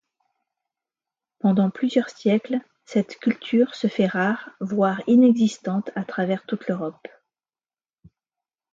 Pendant 1.41 1.69
plusieurs 1.69 2.09
siècles, 2.09 2.59
cette 2.85 3.19
culture 3.19 3.75
se 3.75 3.85
fait 3.85 4.07
rare 4.07 4.49
voire 4.59 5.03
inexistante 5.05 5.91
à 5.93 6.03
travers 6.03 6.43
toute 6.47 6.67
l'Europe. 6.67 7.07